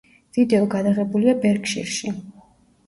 ვიდეო 0.37 0.61
გადაღებულია 0.71 1.39
ბერკშირში. 1.47 2.17